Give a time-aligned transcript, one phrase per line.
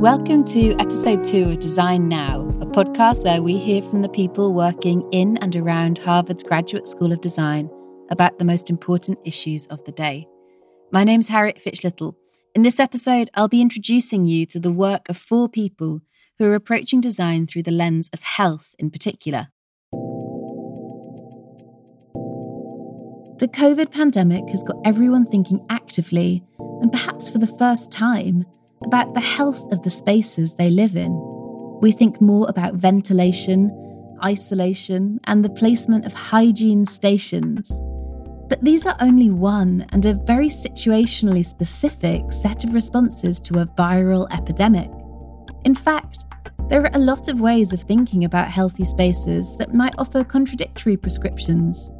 [0.00, 4.54] Welcome to episode two of Design Now, a podcast where we hear from the people
[4.54, 7.68] working in and around Harvard's Graduate School of Design
[8.10, 10.26] about the most important issues of the day.
[10.90, 12.16] My name's Harriet Fitch Little.
[12.54, 16.00] In this episode, I'll be introducing you to the work of four people
[16.38, 19.48] who are approaching design through the lens of health in particular.
[23.38, 28.46] The COVID pandemic has got everyone thinking actively, and perhaps for the first time,
[28.84, 31.12] about the health of the spaces they live in.
[31.80, 33.70] We think more about ventilation,
[34.24, 37.70] isolation, and the placement of hygiene stations.
[38.48, 43.66] But these are only one and a very situationally specific set of responses to a
[43.66, 44.90] viral epidemic.
[45.64, 46.24] In fact,
[46.68, 50.96] there are a lot of ways of thinking about healthy spaces that might offer contradictory
[50.96, 51.92] prescriptions.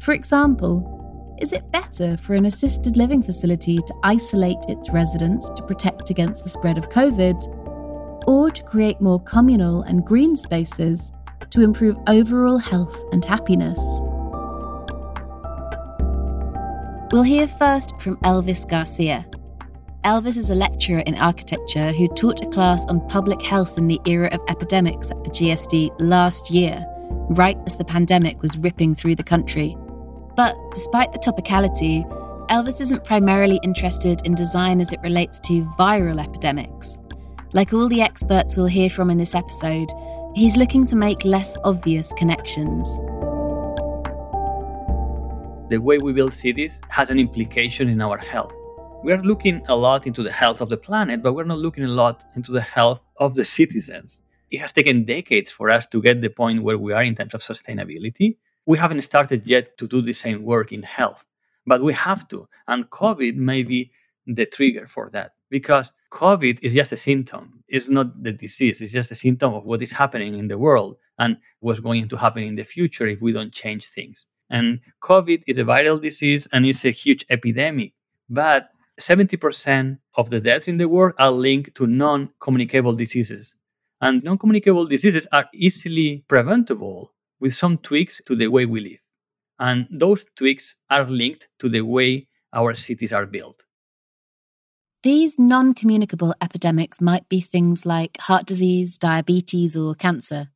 [0.00, 0.97] For example,
[1.40, 6.44] is it better for an assisted living facility to isolate its residents to protect against
[6.44, 11.12] the spread of COVID, or to create more communal and green spaces
[11.50, 13.78] to improve overall health and happiness?
[17.10, 19.24] We'll hear first from Elvis Garcia.
[20.04, 24.00] Elvis is a lecturer in architecture who taught a class on public health in the
[24.06, 26.84] era of epidemics at the GSD last year,
[27.30, 29.76] right as the pandemic was ripping through the country.
[30.38, 32.08] But despite the topicality,
[32.48, 36.96] Elvis isn't primarily interested in design as it relates to viral epidemics.
[37.52, 39.88] Like all the experts we'll hear from in this episode,
[40.36, 42.88] he's looking to make less obvious connections.
[45.70, 48.54] The way we build cities has an implication in our health.
[49.02, 51.82] We are looking a lot into the health of the planet, but we're not looking
[51.82, 54.22] a lot into the health of the citizens.
[54.52, 57.34] It has taken decades for us to get the point where we are in terms
[57.34, 58.36] of sustainability
[58.68, 61.24] we haven't started yet to do the same work in health,
[61.66, 62.46] but we have to.
[62.68, 63.90] And COVID may be
[64.26, 67.64] the trigger for that because COVID is just a symptom.
[67.66, 70.98] It's not the disease, it's just a symptom of what is happening in the world
[71.18, 74.26] and what's going to happen in the future if we don't change things.
[74.50, 77.94] And COVID is a viral disease and it's a huge epidemic.
[78.28, 78.68] But
[79.00, 83.54] 70% of the deaths in the world are linked to non communicable diseases.
[84.02, 89.00] And non communicable diseases are easily preventable with some tweaks to the way we live.
[89.58, 93.64] And those tweaks are linked to the way our cities are built.
[95.02, 100.48] These non communicable epidemics might be things like heart disease, diabetes, or cancer.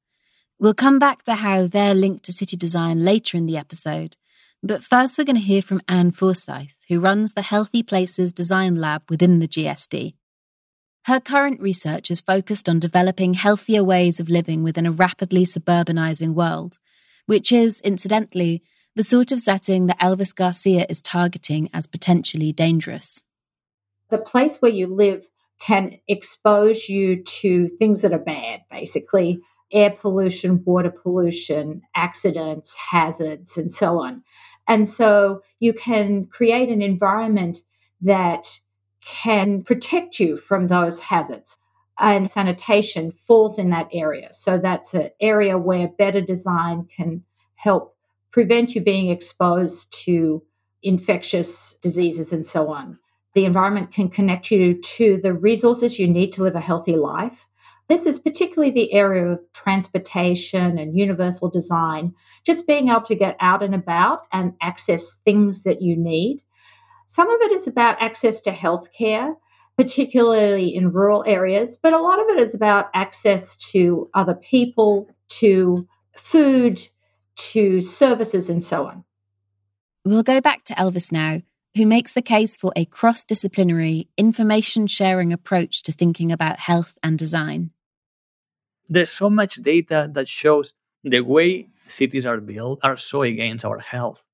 [0.59, 4.16] We'll come back to how they're linked to city design later in the episode.
[4.62, 8.76] But first, we're going to hear from Ann Forsyth, who runs the Healthy Places Design
[8.76, 10.15] Lab within the GSD.
[11.07, 16.35] Her current research is focused on developing healthier ways of living within a rapidly suburbanizing
[16.35, 16.79] world,
[17.27, 18.63] which is, incidentally,
[18.95, 23.23] the sort of setting that Elvis Garcia is targeting as potentially dangerous.
[24.11, 29.41] The place where you live can expose you to things that are bad, basically
[29.73, 34.23] air pollution, water pollution, accidents, hazards, and so on.
[34.69, 37.59] And so you can create an environment
[38.03, 38.61] that
[39.05, 41.59] can protect you from those hazards.
[41.99, 44.29] And sanitation falls in that area.
[44.33, 47.25] So that's an area where better design can
[47.55, 47.97] help
[48.31, 50.43] prevent you being exposed to
[50.83, 52.99] infectious diseases and so on.
[53.35, 57.47] The environment can connect you to the resources you need to live a healthy life.
[57.89, 62.15] This is particularly the area of transportation and universal design,
[62.45, 66.43] just being able to get out and about and access things that you need
[67.12, 69.34] some of it is about access to healthcare,
[69.77, 75.11] particularly in rural areas, but a lot of it is about access to other people,
[75.28, 75.87] to
[76.17, 76.81] food,
[77.37, 79.05] to services, and so on.
[80.06, 81.43] We'll go back to Elvis now,
[81.77, 86.95] who makes the case for a cross disciplinary, information sharing approach to thinking about health
[87.03, 87.72] and design.
[88.89, 90.72] There's so much data that shows
[91.05, 94.25] the way cities are built are so against our health.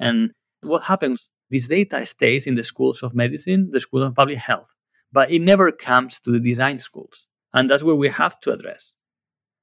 [0.00, 0.32] And
[0.62, 4.74] what happens this data stays in the schools of medicine, the school of public health,
[5.12, 7.26] but it never comes to the design schools.
[7.52, 8.94] And that's where we have to address.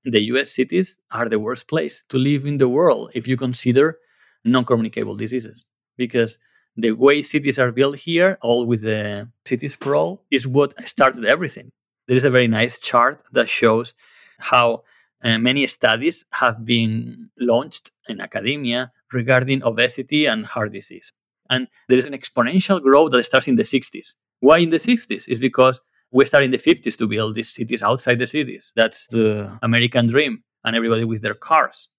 [0.03, 3.97] The US cities are the worst place to live in the world if you consider
[4.43, 5.67] non communicable diseases.
[5.97, 6.37] Because
[6.75, 11.71] the way cities are built here, all with the city sprawl, is what started everything.
[12.07, 13.93] There is a very nice chart that shows
[14.37, 14.83] how
[15.23, 21.11] uh, many studies have been launched in academia regarding obesity and heart disease.
[21.49, 24.15] And there is an exponential growth that starts in the 60s.
[24.39, 25.27] Why in the 60s?
[25.27, 25.79] Is because
[26.11, 28.71] we started in the 50s to build these cities outside the cities.
[28.75, 31.89] That's the American dream, and everybody with their cars.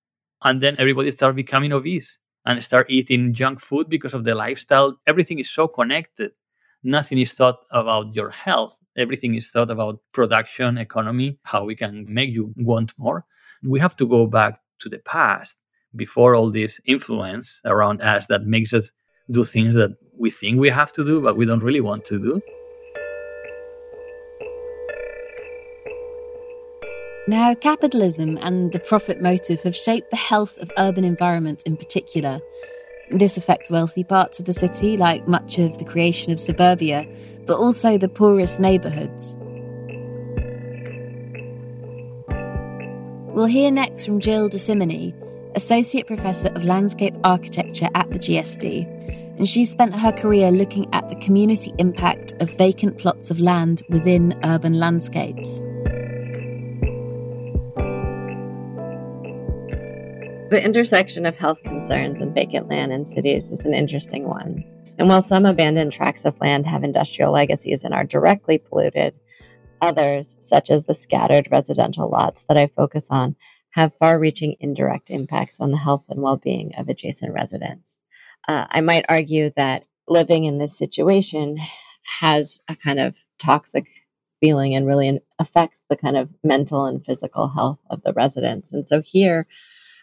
[0.43, 4.98] And then everybody started becoming obese and start eating junk food because of the lifestyle.
[5.06, 6.32] Everything is so connected
[6.87, 8.78] nothing is thought about your health.
[8.96, 13.25] Everything is thought about production, economy, how we can make you want more.
[13.62, 15.58] We have to go back to the past
[15.94, 18.92] before all this influence around us that makes us
[19.31, 22.19] do things that we think we have to do, but we don't really want to
[22.19, 22.40] do.
[27.28, 32.40] Now, capitalism and the profit motive have shaped the health of urban environments in particular.
[33.11, 37.05] This affects wealthy parts of the city, like much of the creation of suburbia,
[37.44, 39.34] but also the poorest neighbourhoods.
[43.34, 45.12] We'll hear next from Jill Desimini,
[45.56, 51.08] Associate Professor of Landscape Architecture at the GSD, and she spent her career looking at
[51.10, 55.62] the community impact of vacant plots of land within urban landscapes.
[60.48, 64.64] The intersection of health concerns and vacant land in cities is an interesting one.
[64.98, 69.14] And while some abandoned tracts of land have industrial legacies and are directly polluted,
[69.82, 73.36] others, such as the scattered residential lots that I focus on,
[73.70, 77.98] have far reaching indirect impacts on the health and well being of adjacent residents.
[78.48, 81.58] Uh, I might argue that living in this situation
[82.20, 83.87] has a kind of toxic
[84.40, 88.72] feeling and really affects the kind of mental and physical health of the residents.
[88.72, 89.46] And so here,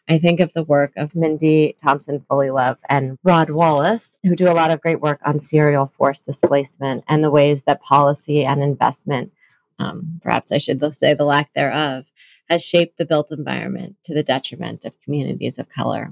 [0.10, 4.54] I think of the work of Mindy Thompson Fullilove and Rod Wallace, who do a
[4.54, 9.32] lot of great work on serial forced displacement and the ways that policy and investment,
[9.80, 12.06] um, perhaps I should say the lack thereof,
[12.50, 16.12] has shaped the built environment to the detriment of communities of color.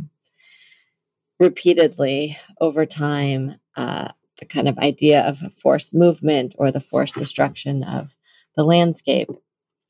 [1.41, 4.09] Repeatedly over time, uh,
[4.39, 8.15] the kind of idea of forced movement or the forced destruction of
[8.55, 9.29] the landscape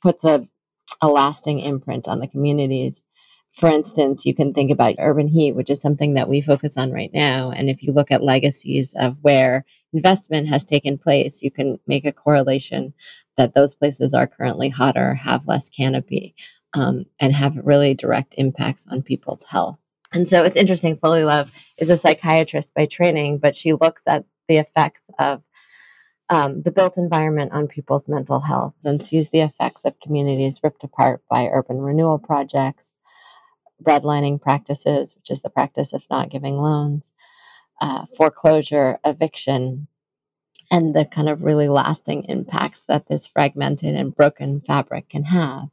[0.02, 0.48] puts a,
[1.02, 3.04] a lasting imprint on the communities
[3.58, 6.92] for instance, you can think about urban heat, which is something that we focus on
[6.92, 7.52] right now.
[7.52, 12.06] And if you look at legacies of where investment has taken place, you can make
[12.06, 12.94] a correlation
[13.38, 16.36] that those places are currently hotter, have less canopy,
[16.74, 19.78] um, and have really direct impacts on people's health.
[20.14, 20.98] And so it's interesting.
[20.98, 25.42] Fullilove is a psychiatrist by training, but she looks at the effects of
[26.30, 30.84] um, the built environment on people's mental health and sees the effects of communities ripped
[30.84, 32.94] apart by urban renewal projects,
[33.84, 37.12] redlining practices, which is the practice of not giving loans,
[37.82, 39.88] uh, foreclosure, eviction,
[40.72, 45.68] and the kind of really lasting impacts that this fragmented and broken fabric can have.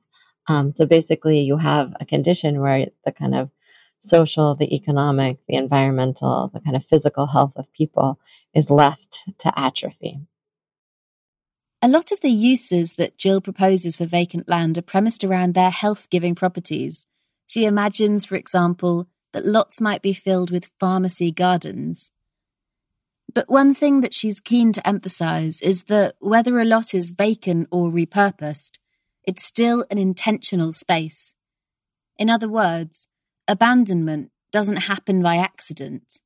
[0.49, 3.51] Um, so basically, you have a condition where the kind of
[4.01, 8.19] social, the economic, the environmental, the kind of physical health of people
[8.55, 10.21] is left to atrophy.
[11.81, 15.71] A lot of the uses that Jill proposes for vacant land are premised around their
[15.71, 17.07] health giving properties.
[17.47, 22.11] She imagines, for example, that lots might be filled with pharmacy gardens.
[23.33, 27.69] But one thing that she's keen to emphasize is that whether a lot is vacant
[27.71, 28.73] or repurposed,
[29.23, 31.35] it's still an intentional space.
[32.17, 33.07] In other words,
[33.49, 36.21] abandonment doesn't happen by accident.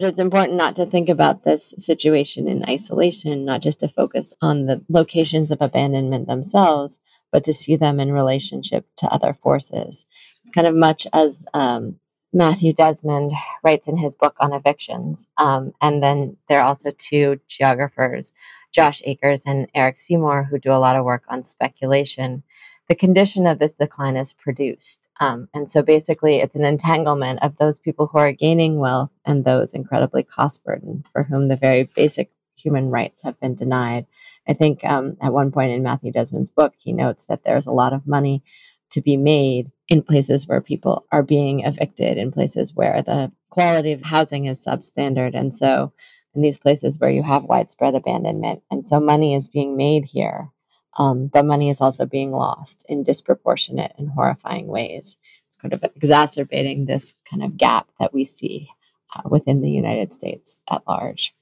[0.00, 4.66] It's important not to think about this situation in isolation, not just to focus on
[4.66, 6.98] the locations of abandonment themselves,
[7.30, 10.06] but to see them in relationship to other forces.
[10.42, 11.96] It's kind of much as um,
[12.32, 15.26] Matthew Desmond writes in his book on evictions.
[15.38, 18.32] Um, and then there are also two geographers,
[18.72, 22.42] Josh Akers and Eric Seymour, who do a lot of work on speculation.
[22.88, 25.08] The condition of this decline is produced.
[25.18, 29.44] Um, and so basically, it's an entanglement of those people who are gaining wealth and
[29.44, 34.06] those incredibly cost burdened for whom the very basic human rights have been denied.
[34.46, 37.72] I think um, at one point in Matthew Desmond's book, he notes that there's a
[37.72, 38.42] lot of money
[38.90, 43.92] to be made in places where people are being evicted, in places where the quality
[43.92, 45.36] of housing is substandard.
[45.36, 45.92] And so,
[46.34, 48.62] in these places where you have widespread abandonment.
[48.70, 50.50] And so, money is being made here,
[50.96, 55.16] um, but money is also being lost in disproportionate and horrifying ways,
[55.60, 58.68] sort of exacerbating this kind of gap that we see
[59.14, 61.32] uh, within the United States at large.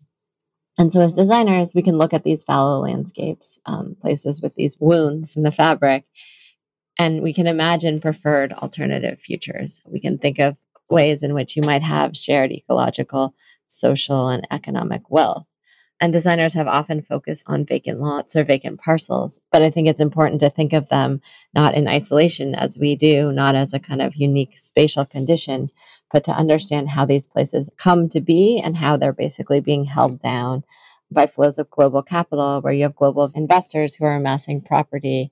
[0.78, 4.80] And so, as designers, we can look at these fallow landscapes, um, places with these
[4.80, 6.04] wounds in the fabric,
[6.99, 9.82] and we can imagine preferred alternative futures.
[9.87, 10.56] We can think of
[10.88, 13.35] ways in which you might have shared ecological,
[13.66, 15.47] social, and economic wealth.
[16.02, 20.00] And designers have often focused on vacant lots or vacant parcels, but I think it's
[20.00, 21.21] important to think of them
[21.54, 25.71] not in isolation as we do, not as a kind of unique spatial condition,
[26.11, 30.21] but to understand how these places come to be and how they're basically being held
[30.21, 30.64] down
[31.09, 35.30] by flows of global capital, where you have global investors who are amassing property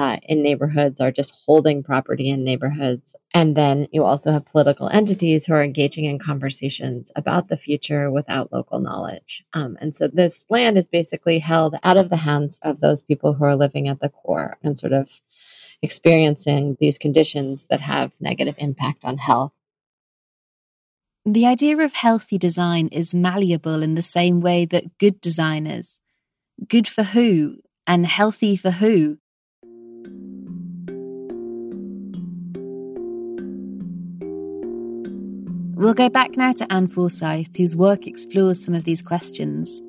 [0.00, 3.14] uh, in neighborhoods are just holding property in neighborhoods.
[3.34, 8.10] And then you also have political entities who are engaging in conversations about the future
[8.10, 9.44] without local knowledge.
[9.52, 13.34] Um, and so this land is basically held out of the hands of those people
[13.34, 15.20] who are living at the core and sort of
[15.82, 19.52] experiencing these conditions that have negative impact on health.
[21.26, 25.98] The idea of healthy design is malleable in the same way that good design is.
[26.66, 29.18] Good for who and healthy for who
[35.80, 39.80] We'll go back now to Ann Forsyth, whose work explores some of these questions.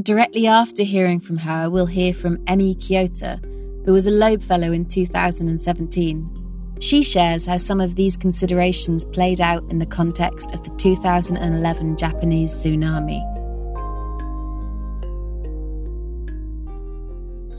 [0.00, 3.44] Directly after hearing from her, we'll hear from Emi Kiyota,
[3.84, 6.76] who was a Loeb Fellow in 2017.
[6.78, 11.96] She shares how some of these considerations played out in the context of the 2011
[11.96, 13.31] Japanese tsunami.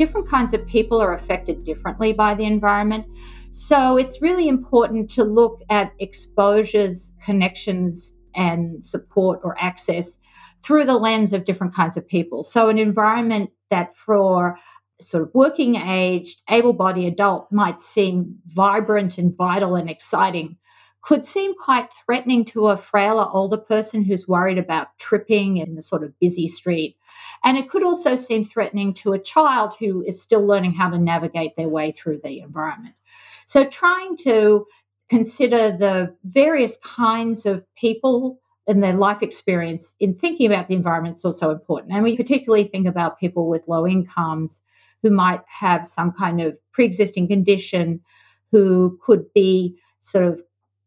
[0.04, 3.06] Different kinds of people are affected differently by the environment.
[3.52, 10.18] So it's really important to look at exposures, connections, and support or access
[10.62, 12.44] through the lens of different kinds of people.
[12.44, 14.58] So an environment that for
[15.00, 20.58] sort of working aged, able bodied adult might seem vibrant and vital and exciting
[21.04, 25.82] could seem quite threatening to a frailer older person who's worried about tripping in the
[25.82, 26.98] sort of busy street.
[27.44, 30.98] And it could also seem threatening to a child who is still learning how to
[30.98, 32.96] navigate their way through the environment.
[33.46, 34.66] So, trying to
[35.10, 41.18] consider the various kinds of people and their life experience in thinking about the environment
[41.18, 41.92] is also important.
[41.92, 44.62] And we particularly think about people with low incomes
[45.02, 48.00] who might have some kind of pre existing condition,
[48.52, 50.42] who could be sort of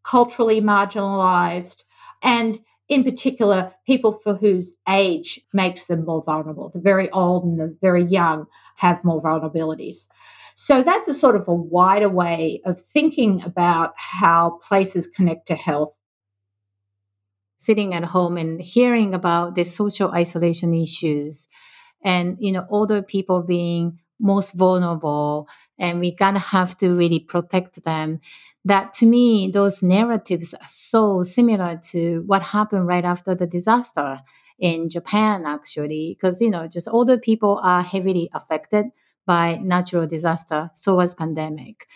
[0.06, 1.82] culturally marginalized,
[2.22, 6.68] and in particular, people for whose age makes them more vulnerable.
[6.68, 8.46] The very old and the very young
[8.76, 10.06] have more vulnerabilities.
[10.54, 15.56] So that's a sort of a wider way of thinking about how places connect to
[15.56, 16.00] health.
[17.58, 21.48] Sitting at home and hearing about the social isolation issues
[22.04, 25.48] and, you know, older people being most vulnerable
[25.78, 28.20] and we kind of have to really protect them.
[28.66, 34.20] That to me, those narratives are so similar to what happened right after the disaster
[34.58, 38.86] in Japan, actually, because, you know, just older people are heavily affected
[39.26, 40.70] by natural disaster.
[40.74, 41.86] So was pandemic.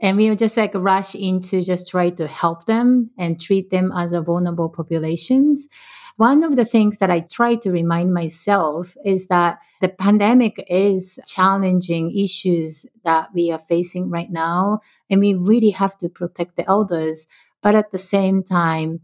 [0.00, 4.12] And we just like rush into just try to help them and treat them as
[4.12, 5.68] a vulnerable populations.
[6.16, 11.18] One of the things that I try to remind myself is that the pandemic is
[11.26, 14.80] challenging issues that we are facing right now.
[15.08, 17.26] And we really have to protect the elders.
[17.62, 19.00] But at the same time,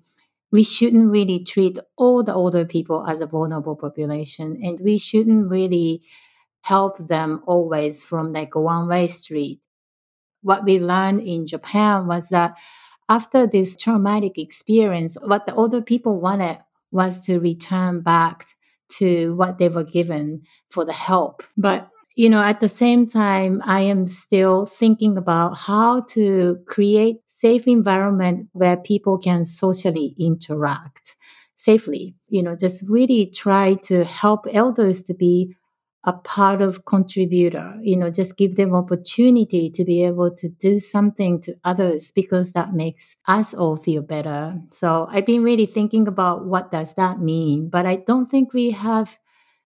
[0.51, 4.59] we shouldn't really treat all the older people as a vulnerable population.
[4.63, 6.03] And we shouldn't really
[6.63, 9.61] help them always from like a one way street.
[10.43, 12.59] What we learned in Japan was that
[13.09, 16.59] after this traumatic experience, what the older people wanted
[16.91, 18.45] was to return back
[18.89, 21.43] to what they were given for the help.
[21.57, 27.19] But you know, at the same time, I am still thinking about how to create
[27.27, 31.15] safe environment where people can socially interact
[31.55, 32.17] safely.
[32.29, 35.55] You know, just really try to help elders to be
[36.05, 40.79] a part of contributor you know just give them opportunity to be able to do
[40.79, 44.61] something to others because that makes us all feel better.
[44.71, 48.71] So i've been really thinking about what does that mean but i don't think we
[48.71, 49.19] have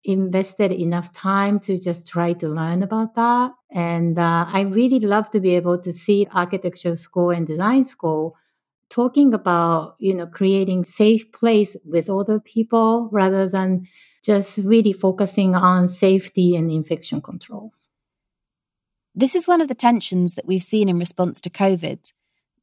[0.03, 3.51] invested enough time to just try to learn about that.
[3.71, 8.35] And uh, i really love to be able to see architecture school and design school
[8.89, 13.88] talking about you know creating safe place with other people rather than
[14.23, 17.73] just really focusing on safety and infection control.
[19.13, 22.11] This is one of the tensions that we've seen in response to COVID.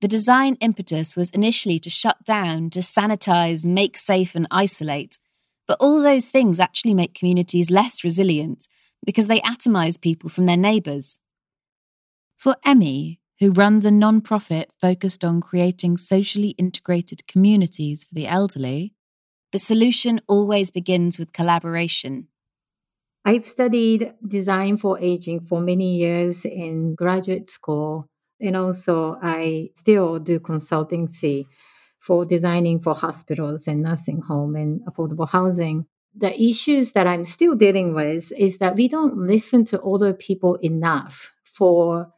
[0.00, 5.18] The design impetus was initially to shut down, to sanitize, make safe, and isolate.
[5.66, 8.66] But all those things actually make communities less resilient
[9.04, 11.18] because they atomize people from their neighbors.
[12.36, 18.94] For Emi, who runs a non-profit focused on creating socially integrated communities for the elderly,
[19.52, 22.28] the solution always begins with collaboration.
[23.24, 28.08] I've studied design for aging for many years in graduate school.
[28.40, 31.46] And also, I still do consultancy
[31.98, 35.86] for designing for hospitals and nursing home and affordable housing.
[36.16, 40.54] The issues that I'm still dealing with is that we don't listen to older people
[40.56, 42.12] enough for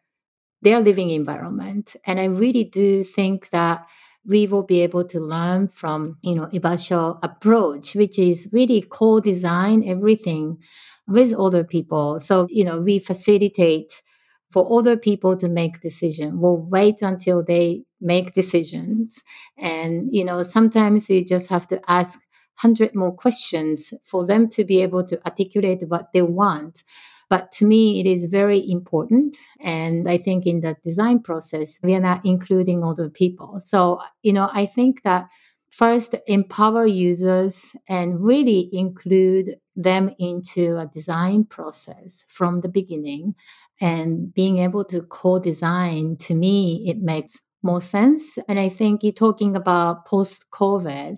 [0.63, 1.97] their living environment.
[2.07, 3.87] And I really do think that
[4.27, 9.83] we will be able to learn from, you know, Ibasho approach, which is really co-design
[9.87, 10.59] everything
[11.07, 12.21] with other people.
[12.21, 14.03] So, you know, we facilitate
[14.51, 16.41] for other people to make decision.
[16.41, 19.23] We'll wait until they make decisions.
[19.57, 22.19] And, you know, sometimes you just have to ask
[22.63, 26.83] 100 more questions for them to be able to articulate what they want.
[27.31, 29.37] But to me, it is very important.
[29.61, 33.61] And I think in the design process, we are not including all the people.
[33.61, 35.29] So, you know, I think that
[35.71, 43.37] first empower users and really include them into a design process from the beginning
[43.81, 49.13] and being able to co-design to me it makes more sense and i think you're
[49.13, 51.17] talking about post covid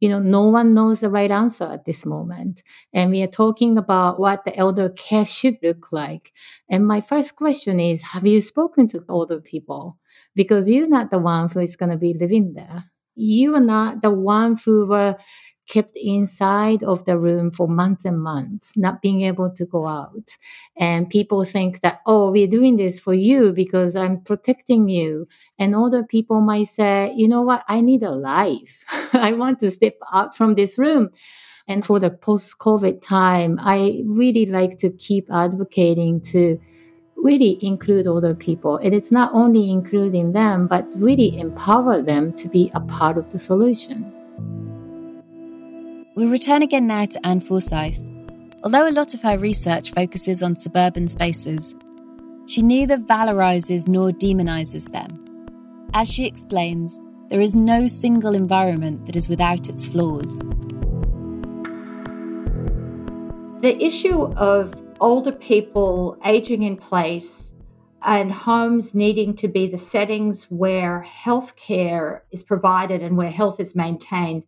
[0.00, 2.62] you know no one knows the right answer at this moment.
[2.92, 6.32] And we are talking about what the elder care should look like.
[6.70, 9.98] And my first question is have you spoken to older people?
[10.34, 12.84] Because you're not the one who is going to be living there.
[13.16, 15.16] You are not the one who were
[15.68, 20.36] kept inside of the room for months and months, not being able to go out.
[20.76, 25.28] And people think that, oh, we're doing this for you because I'm protecting you.
[25.58, 27.64] And other people might say, you know what?
[27.68, 28.84] I need a life.
[29.12, 31.10] I want to step out from this room.
[31.68, 36.58] And for the post COVID time, I really like to keep advocating to
[37.14, 38.78] really include other people.
[38.78, 43.30] And it's not only including them, but really empower them to be a part of
[43.30, 44.14] the solution.
[46.18, 48.00] We'll return again now to Ann Forsyth.
[48.64, 51.76] Although a lot of her research focuses on suburban spaces,
[52.46, 55.06] she neither valorizes nor demonizes them.
[55.94, 60.40] As she explains, there is no single environment that is without its flaws.
[63.60, 67.54] The issue of older people aging in place
[68.02, 73.76] and homes needing to be the settings where healthcare is provided and where health is
[73.76, 74.42] maintained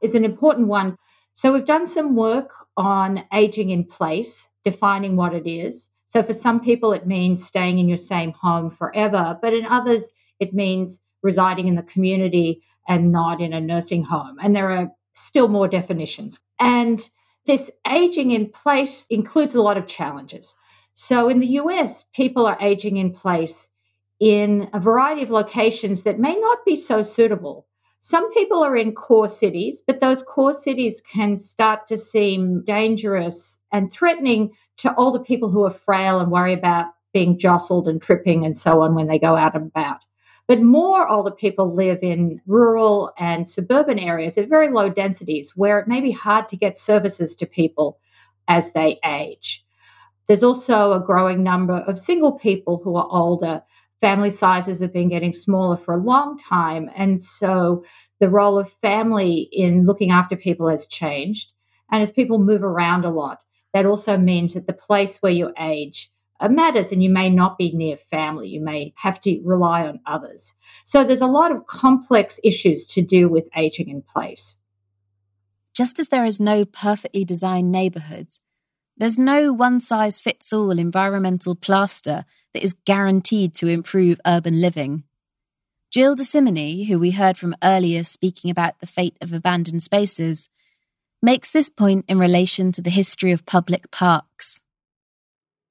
[0.00, 0.98] is an important one.
[1.34, 5.90] So, we've done some work on aging in place, defining what it is.
[6.06, 10.10] So, for some people, it means staying in your same home forever, but in others,
[10.40, 14.36] it means residing in the community and not in a nursing home.
[14.42, 16.38] And there are still more definitions.
[16.58, 17.08] And
[17.46, 20.56] this aging in place includes a lot of challenges.
[20.94, 23.70] So in the US, people are aging in place
[24.20, 27.66] in a variety of locations that may not be so suitable.
[28.04, 33.60] Some people are in core cities, but those core cities can start to seem dangerous
[33.70, 38.44] and threatening to older people who are frail and worry about being jostled and tripping
[38.44, 39.98] and so on when they go out and about.
[40.48, 45.78] But more older people live in rural and suburban areas at very low densities where
[45.78, 48.00] it may be hard to get services to people
[48.48, 49.64] as they age.
[50.26, 53.62] There's also a growing number of single people who are older.
[54.02, 56.90] Family sizes have been getting smaller for a long time.
[56.94, 57.84] And so
[58.20, 61.52] the role of family in looking after people has changed.
[61.90, 63.38] And as people move around a lot,
[63.72, 66.10] that also means that the place where you age
[66.40, 68.48] uh, matters and you may not be near family.
[68.48, 70.54] You may have to rely on others.
[70.84, 74.58] So there's a lot of complex issues to do with aging in place.
[75.74, 78.40] Just as there is no perfectly designed neighborhoods,
[78.96, 85.04] there's no one size fits all environmental plaster that is guaranteed to improve urban living.
[85.90, 90.48] Jill Desimini, who we heard from earlier speaking about the fate of abandoned spaces,
[91.22, 94.60] makes this point in relation to the history of public parks.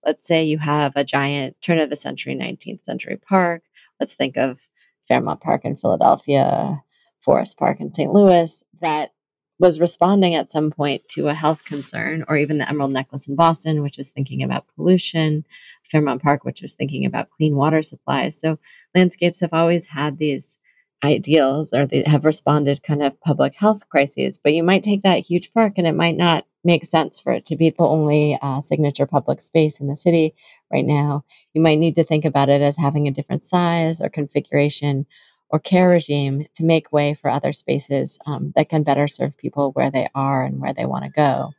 [0.05, 3.63] Let's say you have a giant turn of the century 19th century park.
[3.99, 4.59] Let's think of
[5.07, 6.81] fairmount park in philadelphia
[7.19, 9.11] forest park in st louis that
[9.59, 13.35] was responding at some point to a health concern or even the emerald necklace in
[13.35, 15.45] boston which was thinking about pollution
[15.91, 18.39] fairmount park which was thinking about clean water supplies.
[18.39, 18.57] So
[18.95, 20.57] landscapes have always had these
[21.03, 25.25] ideals or they have responded kind of public health crises but you might take that
[25.25, 28.61] huge park and it might not make sense for it to be the only uh,
[28.61, 30.35] signature public space in the city
[30.71, 31.23] right now.
[31.53, 35.05] You might need to think about it as having a different size or configuration
[35.49, 39.71] or care regime to make way for other spaces um, that can better serve people
[39.71, 41.51] where they are and where they want to go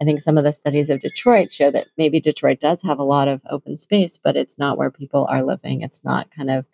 [0.00, 3.04] I think some of the studies of Detroit show that maybe Detroit does have a
[3.04, 5.82] lot of open space, but it's not where people are living.
[5.82, 6.66] It's not kind of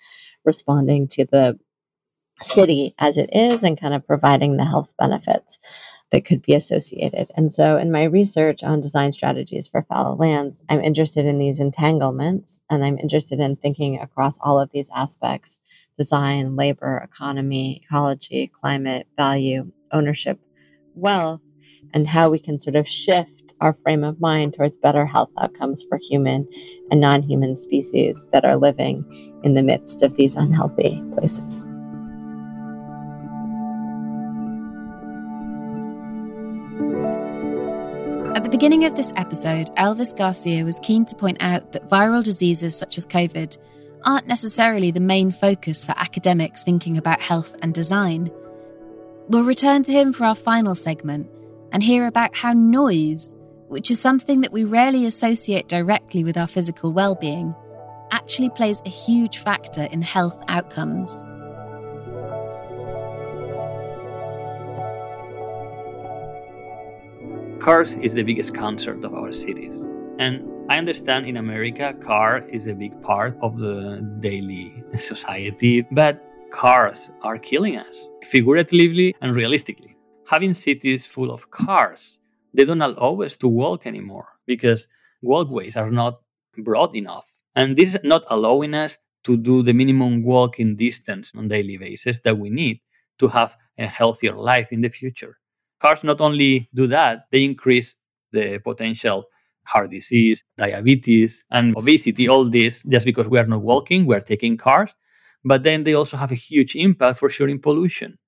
[0.44, 1.58] responding to the
[2.42, 5.58] city as it is and kind of providing the health benefits
[6.10, 7.30] that could be associated.
[7.36, 11.58] And so, in my research on design strategies for fallow lands, I'm interested in these
[11.58, 15.60] entanglements and I'm interested in thinking across all of these aspects
[15.98, 20.40] design, labor, economy, ecology, climate, value, ownership,
[20.94, 21.40] wealth,
[21.94, 25.84] and how we can sort of shift our frame of mind towards better health outcomes
[25.88, 26.48] for human
[26.90, 29.04] and non human species that are living
[29.44, 31.64] in the midst of these unhealthy places.
[38.34, 42.24] At the beginning of this episode, Elvis Garcia was keen to point out that viral
[42.24, 43.56] diseases such as COVID
[44.04, 48.30] aren't necessarily the main focus for academics thinking about health and design.
[49.28, 51.30] We'll return to him for our final segment
[51.72, 53.34] and hear about how noise,
[53.68, 57.54] which is something that we rarely associate directly with our physical well being,
[58.12, 61.22] actually plays a huge factor in health outcomes.
[67.60, 69.80] Cars is the biggest concert of our cities.
[70.18, 76.22] And I understand in America, car is a big part of the daily society, but
[76.50, 79.91] cars are killing us, figuratively and realistically.
[80.32, 82.18] Having cities full of cars,
[82.54, 84.88] they don't allow us to walk anymore because
[85.22, 86.20] walkways are not
[86.56, 87.30] broad enough.
[87.54, 92.18] And this is not allowing us to do the minimum walking distance on daily basis
[92.24, 92.80] that we need
[93.18, 95.36] to have a healthier life in the future
[95.82, 97.96] cars not only do that, they increase
[98.30, 99.24] the potential
[99.64, 104.20] heart disease, diabetes, and obesity, all this just because we are not walking, we are
[104.32, 104.94] taking cars.
[105.44, 108.18] But then they also have a huge impact for sure in pollution.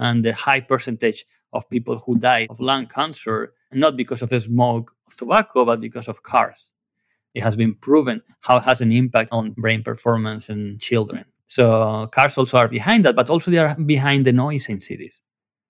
[0.00, 4.40] And the high percentage of people who die of lung cancer, not because of the
[4.40, 6.72] smoke of tobacco, but because of cars.
[7.34, 11.24] It has been proven how it has an impact on brain performance in children.
[11.46, 15.22] So cars also are behind that, but also they are behind the noise in cities.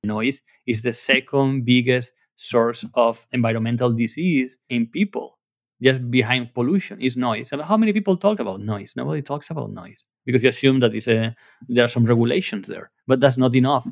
[0.04, 5.38] Noise is the second biggest source of environmental disease in people.
[5.82, 7.52] Just behind pollution is noise.
[7.52, 8.94] And how many people talk about noise?
[8.96, 11.34] Nobody talks about noise because you assume that a,
[11.68, 13.88] there are some regulations there, but that's not enough.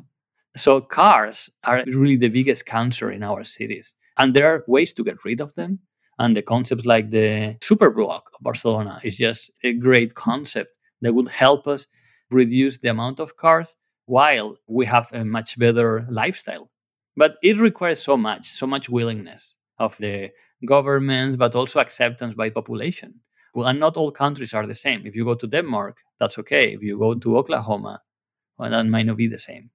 [0.57, 3.95] So cars are really the biggest cancer in our cities.
[4.17, 5.79] And there are ways to get rid of them.
[6.17, 11.29] And the concept like the superblock of Barcelona is just a great concept that would
[11.29, 11.87] help us
[12.29, 16.69] reduce the amount of cars while we have a much better lifestyle.
[17.15, 20.31] But it requires so much, so much willingness of the
[20.65, 23.21] governments, but also acceptance by population.
[23.53, 25.05] Well, and not all countries are the same.
[25.05, 26.73] If you go to Denmark, that's okay.
[26.73, 28.01] If you go to Oklahoma,
[28.57, 29.69] well, that might not be the same.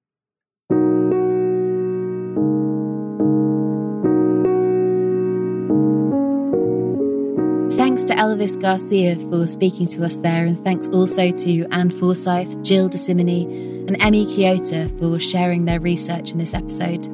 [8.07, 12.87] To Elvis Garcia for speaking to us there, and thanks also to Ann Forsyth, Jill
[12.87, 13.45] Desimini,
[13.87, 17.05] and Emi Kiyota for sharing their research in this episode.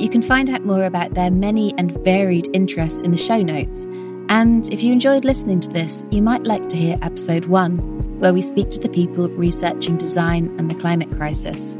[0.00, 3.86] You can find out more about their many and varied interests in the show notes.
[4.28, 7.78] And if you enjoyed listening to this, you might like to hear episode one,
[8.20, 11.76] where we speak to the people researching design and the climate crisis.